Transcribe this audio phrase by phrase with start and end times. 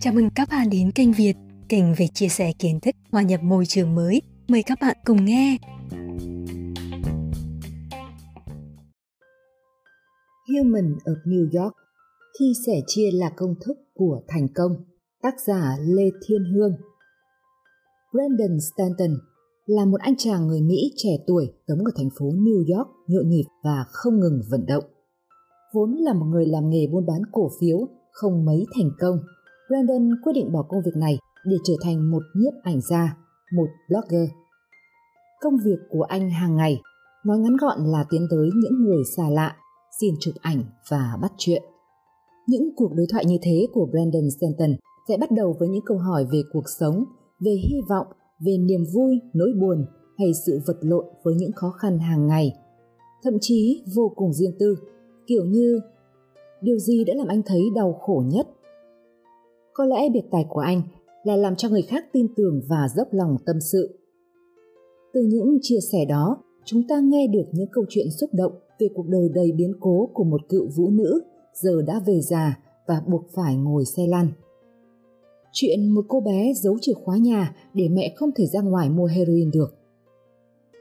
[0.00, 1.34] Chào mừng các bạn đến kênh Việt,
[1.68, 4.22] kênh về chia sẻ kiến thức hòa nhập môi trường mới.
[4.48, 5.56] Mời các bạn cùng nghe.
[10.48, 11.74] Human of New York
[12.38, 14.72] Khi sẻ chia là công thức của thành công
[15.22, 16.72] Tác giả Lê Thiên Hương
[18.12, 19.16] Brandon Stanton
[19.66, 23.28] là một anh chàng người Mỹ trẻ tuổi sống ở thành phố New York nhộn
[23.28, 24.84] nhịp và không ngừng vận động.
[25.74, 29.18] Vốn là một người làm nghề buôn bán cổ phiếu, không mấy thành công,
[29.68, 33.16] Brandon quyết định bỏ công việc này để trở thành một nhiếp ảnh gia,
[33.56, 34.30] một blogger.
[35.40, 36.80] Công việc của anh hàng ngày,
[37.24, 39.56] nói ngắn gọn là tiến tới những người xa lạ,
[40.00, 41.62] xin chụp ảnh và bắt chuyện.
[42.46, 44.76] Những cuộc đối thoại như thế của Brandon Stanton
[45.08, 47.04] sẽ bắt đầu với những câu hỏi về cuộc sống,
[47.40, 48.06] về hy vọng,
[48.40, 49.86] về niềm vui, nỗi buồn
[50.18, 52.52] hay sự vật lộn với những khó khăn hàng ngày.
[53.22, 54.76] Thậm chí vô cùng riêng tư,
[55.30, 55.80] kiểu như
[56.60, 58.48] điều gì đã làm anh thấy đau khổ nhất?
[59.72, 60.82] Có lẽ biệt tài của anh
[61.24, 63.98] là làm cho người khác tin tưởng và dốc lòng tâm sự.
[65.12, 68.88] Từ những chia sẻ đó, chúng ta nghe được những câu chuyện xúc động về
[68.94, 71.20] cuộc đời đầy biến cố của một cựu vũ nữ
[71.54, 74.28] giờ đã về già và buộc phải ngồi xe lăn.
[75.52, 79.06] Chuyện một cô bé giấu chìa khóa nhà để mẹ không thể ra ngoài mua
[79.06, 79.74] heroin được.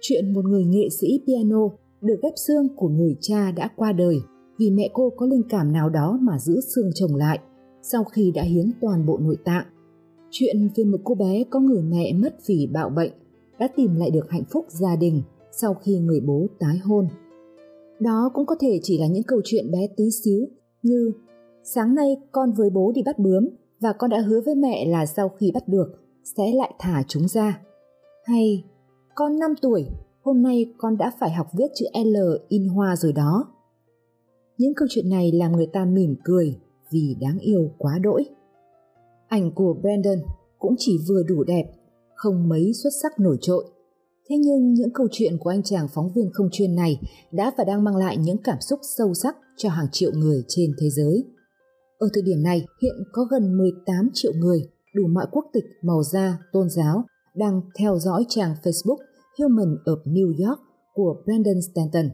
[0.00, 1.68] Chuyện một người nghệ sĩ piano
[2.00, 4.16] được ghép xương của người cha đã qua đời
[4.58, 7.38] vì mẹ cô có linh cảm nào đó mà giữ xương chồng lại
[7.82, 9.66] sau khi đã hiến toàn bộ nội tạng.
[10.30, 13.12] Chuyện về một cô bé có người mẹ mất vì bạo bệnh
[13.58, 17.08] đã tìm lại được hạnh phúc gia đình sau khi người bố tái hôn.
[18.00, 20.46] Đó cũng có thể chỉ là những câu chuyện bé tí xíu
[20.82, 21.12] như
[21.64, 23.48] sáng nay con với bố đi bắt bướm
[23.80, 25.86] và con đã hứa với mẹ là sau khi bắt được
[26.36, 27.60] sẽ lại thả chúng ra.
[28.24, 28.64] Hay
[29.14, 29.86] con 5 tuổi,
[30.22, 32.16] hôm nay con đã phải học viết chữ L
[32.48, 33.46] in hoa rồi đó.
[34.58, 36.58] Những câu chuyện này làm người ta mỉm cười
[36.90, 38.24] vì đáng yêu quá đỗi.
[39.28, 40.18] Ảnh của Brandon
[40.58, 41.64] cũng chỉ vừa đủ đẹp,
[42.14, 43.64] không mấy xuất sắc nổi trội.
[44.28, 47.00] Thế nhưng những câu chuyện của anh chàng phóng viên không chuyên này
[47.32, 50.70] đã và đang mang lại những cảm xúc sâu sắc cho hàng triệu người trên
[50.80, 51.24] thế giới.
[51.98, 56.02] Ở thời điểm này, hiện có gần 18 triệu người, đủ mọi quốc tịch, màu
[56.02, 58.98] da, tôn giáo, đang theo dõi trang Facebook
[59.38, 60.60] Human of New York
[60.94, 62.10] của Brandon Stanton.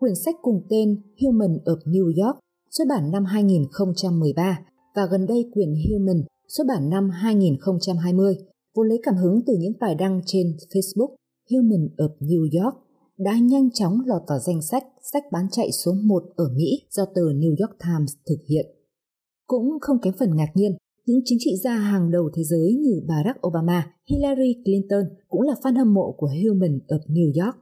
[0.00, 2.38] Quyển sách cùng tên Human of New York
[2.70, 4.58] xuất bản năm 2013
[4.96, 8.36] và gần đây quyển Human xuất bản năm 2020
[8.74, 11.14] vốn lấy cảm hứng từ những bài đăng trên Facebook
[11.50, 12.76] Human of New York
[13.18, 17.04] đã nhanh chóng lọt vào danh sách sách bán chạy số 1 ở Mỹ do
[17.04, 18.66] tờ New York Times thực hiện.
[19.46, 23.00] Cũng không kém phần ngạc nhiên, những chính trị gia hàng đầu thế giới như
[23.08, 27.56] Barack Obama, Hillary Clinton cũng là fan hâm mộ của Human of New York.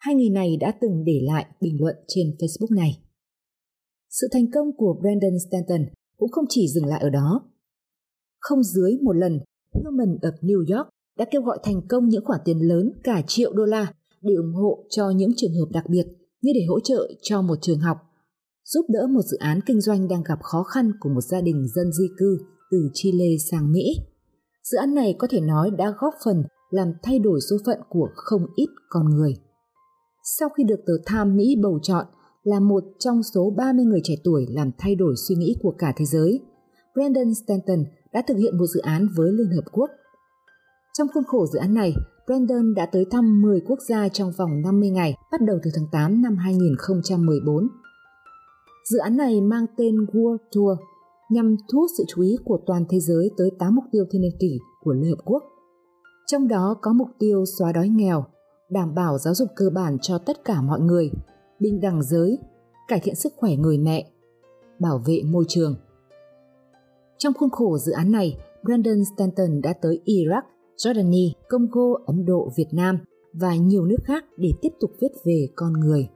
[0.00, 3.02] Hai người này đã từng để lại bình luận trên Facebook này.
[4.10, 5.86] Sự thành công của Brandon Stanton
[6.18, 7.42] cũng không chỉ dừng lại ở đó.
[8.38, 9.40] Không dưới một lần,
[9.72, 13.52] Human of New York đã kêu gọi thành công những khoản tiền lớn cả triệu
[13.52, 16.06] đô la để ủng hộ cho những trường hợp đặc biệt
[16.42, 17.96] như để hỗ trợ cho một trường học,
[18.64, 21.66] giúp đỡ một dự án kinh doanh đang gặp khó khăn của một gia đình
[21.74, 22.38] dân di cư
[22.70, 23.96] từ Chile sang Mỹ.
[24.62, 28.08] Dự án này có thể nói đã góp phần làm thay đổi số phận của
[28.14, 29.34] không ít con người.
[30.38, 32.06] Sau khi được tờ Time Mỹ bầu chọn
[32.42, 35.92] là một trong số 30 người trẻ tuổi làm thay đổi suy nghĩ của cả
[35.96, 36.40] thế giới,
[36.94, 39.90] Brandon Stanton đã thực hiện một dự án với Liên Hợp Quốc.
[40.98, 41.94] Trong khuôn khổ dự án này,
[42.26, 45.86] Brandon đã tới thăm 10 quốc gia trong vòng 50 ngày bắt đầu từ tháng
[45.92, 47.68] 8 năm 2014.
[48.90, 50.78] Dự án này mang tên World Tour
[51.30, 54.22] nhằm thu hút sự chú ý của toàn thế giới tới 8 mục tiêu thiên
[54.22, 55.42] niên kỷ của Liên Hợp Quốc.
[56.26, 58.24] Trong đó có mục tiêu xóa đói nghèo,
[58.70, 61.10] đảm bảo giáo dục cơ bản cho tất cả mọi người,
[61.60, 62.38] bình đẳng giới,
[62.88, 64.10] cải thiện sức khỏe người mẹ,
[64.78, 65.74] bảo vệ môi trường.
[67.18, 70.42] Trong khuôn khổ dự án này, Brandon Stanton đã tới Iraq,
[70.76, 72.98] Jordani, Congo, Ấn Độ, Việt Nam
[73.32, 76.08] và nhiều nước khác để tiếp tục viết về con người.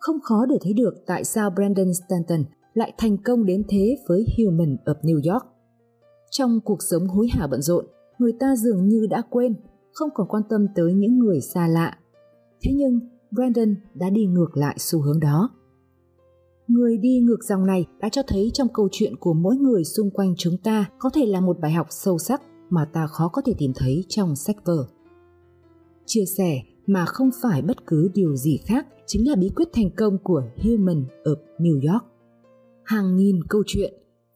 [0.00, 2.44] Không khó để thấy được tại sao Brandon Stanton
[2.74, 5.46] lại thành công đến thế với Human of New York.
[6.30, 7.86] Trong cuộc sống hối hả bận rộn,
[8.18, 9.54] người ta dường như đã quên,
[9.94, 11.98] không còn quan tâm tới những người xa lạ.
[12.62, 13.00] Thế nhưng,
[13.30, 15.50] Brandon đã đi ngược lại xu hướng đó.
[16.68, 20.10] Người đi ngược dòng này đã cho thấy trong câu chuyện của mỗi người xung
[20.10, 23.42] quanh chúng ta có thể là một bài học sâu sắc mà ta khó có
[23.42, 24.86] thể tìm thấy trong sách vở.
[26.06, 29.90] Chia sẻ mà không phải bất cứ điều gì khác chính là bí quyết thành
[29.96, 32.04] công của Human of New York.
[32.84, 33.94] Hàng nghìn câu chuyện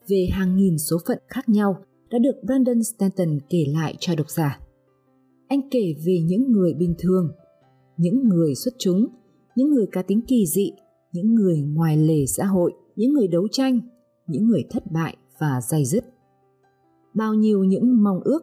[0.08, 4.31] về hàng nghìn số phận khác nhau đã được Brandon Stanton kể lại cho độc
[4.31, 4.60] giả.
[5.49, 7.33] Anh kể về những người bình thường,
[7.97, 9.06] những người xuất chúng,
[9.56, 10.73] những người cá tính kỳ dị,
[11.12, 13.81] những người ngoài lề xã hội, những người đấu tranh,
[14.27, 16.05] những người thất bại và dày dứt.
[17.15, 18.41] Bao nhiêu những mong ước,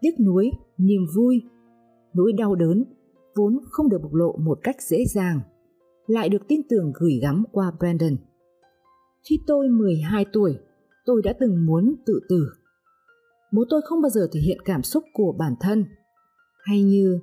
[0.00, 1.42] tiếc nuối, niềm vui,
[2.14, 2.84] nỗi đau đớn
[3.34, 5.40] vốn không được bộc lộ một cách dễ dàng,
[6.06, 8.16] lại được tin tưởng gửi gắm qua Brandon.
[9.28, 10.58] Khi tôi 12 tuổi,
[11.04, 12.48] tôi đã từng muốn tự tử.
[13.52, 15.84] Bố tôi không bao giờ thể hiện cảm xúc của bản thân.
[16.62, 17.18] Hay như,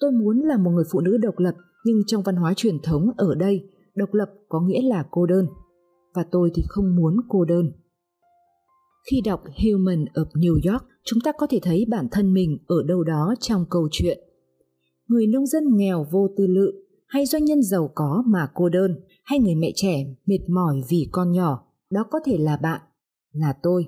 [0.00, 1.54] tôi muốn là một người phụ nữ độc lập
[1.84, 5.46] nhưng trong văn hóa truyền thống ở đây, độc lập có nghĩa là cô đơn.
[6.14, 7.72] Và tôi thì không muốn cô đơn.
[9.10, 12.76] Khi đọc Human of New York, chúng ta có thể thấy bản thân mình ở
[12.86, 14.18] đâu đó trong câu chuyện.
[15.06, 16.72] Người nông dân nghèo vô tư lự,
[17.06, 21.08] hay doanh nhân giàu có mà cô đơn, hay người mẹ trẻ mệt mỏi vì
[21.12, 22.80] con nhỏ, đó có thể là bạn,
[23.32, 23.86] là tôi.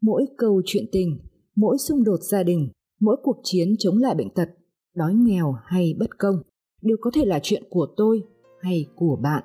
[0.00, 1.18] Mỗi câu chuyện tình,
[1.56, 2.68] mỗi xung đột gia đình,
[3.04, 4.48] mỗi cuộc chiến chống lại bệnh tật,
[4.94, 6.36] đói nghèo hay bất công
[6.82, 8.22] đều có thể là chuyện của tôi
[8.60, 9.42] hay của bạn.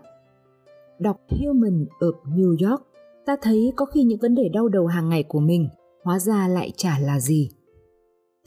[1.00, 2.82] Đọc Human of New York,
[3.26, 5.70] ta thấy có khi những vấn đề đau đầu hàng ngày của mình
[6.04, 7.50] hóa ra lại chả là gì.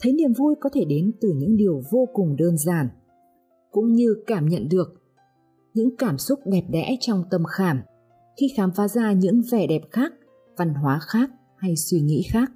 [0.01, 2.87] Thấy niềm vui có thể đến từ những điều vô cùng đơn giản,
[3.71, 4.87] cũng như cảm nhận được
[5.73, 7.81] những cảm xúc đẹp đẽ trong tâm khảm
[8.39, 10.13] khi khám phá ra những vẻ đẹp khác,
[10.57, 12.51] văn hóa khác hay suy nghĩ khác.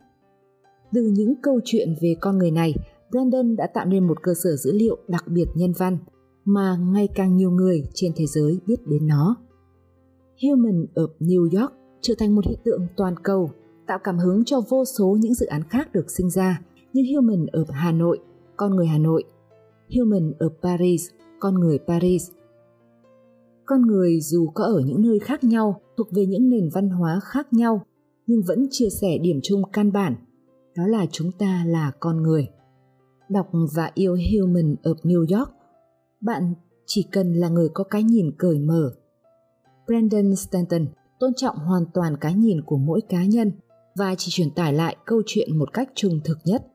[0.94, 2.74] Từ những câu chuyện về con người này,
[3.12, 5.98] Brandon đã tạo nên một cơ sở dữ liệu đặc biệt nhân văn
[6.46, 9.36] mà ngày càng nhiều người trên thế giới biết đến nó.
[10.44, 13.52] Human of New York trở thành một hiện tượng toàn cầu,
[13.88, 16.62] tạo cảm hứng cho vô số những dự án khác được sinh ra
[16.94, 18.20] như Human of Hà Nội,
[18.58, 19.24] Con người Hà Nội,
[19.98, 22.30] Human of Paris, Con người Paris.
[23.66, 27.20] Con người dù có ở những nơi khác nhau, thuộc về những nền văn hóa
[27.24, 27.82] khác nhau,
[28.28, 30.16] nhưng vẫn chia sẻ điểm chung căn bản,
[30.78, 32.48] đó là chúng ta là con người.
[33.30, 35.50] Đọc và yêu Human of New York
[36.22, 36.54] bạn
[36.86, 38.92] chỉ cần là người có cái nhìn cởi mở.
[39.88, 40.86] Brandon Stanton
[41.20, 43.52] tôn trọng hoàn toàn cái nhìn của mỗi cá nhân
[43.96, 46.66] và chỉ truyền tải lại câu chuyện một cách trung thực nhất.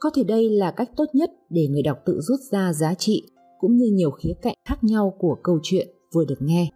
[0.00, 3.22] Có thể đây là cách tốt nhất để người đọc tự rút ra giá trị
[3.60, 6.70] cũng như nhiều khía cạnh khác nhau của câu chuyện vừa được nghe.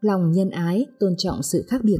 [0.00, 1.98] Lòng nhân ái, tôn trọng sự khác biệt,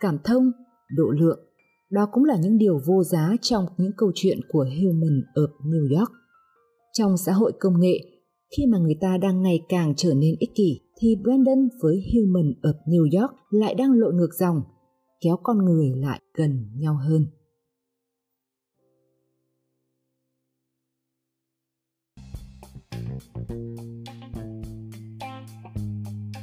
[0.00, 0.52] cảm thông,
[0.96, 1.47] độ lượng,
[1.90, 5.98] đó cũng là những điều vô giá trong những câu chuyện của Human of New
[5.98, 6.12] York.
[6.92, 7.98] Trong xã hội công nghệ,
[8.56, 12.52] khi mà người ta đang ngày càng trở nên ích kỷ, thì Brandon với Human
[12.62, 14.62] of New York lại đang lội ngược dòng,
[15.20, 17.26] kéo con người lại gần nhau hơn.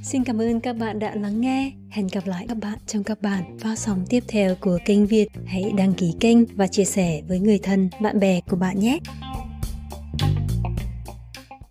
[0.04, 1.85] Xin cảm ơn các bạn đã lắng nghe.
[1.96, 5.28] Hẹn gặp lại các bạn trong các bản phát sóng tiếp theo của kênh Việt.
[5.46, 9.00] Hãy đăng ký kênh và chia sẻ với người thân, bạn bè của bạn nhé.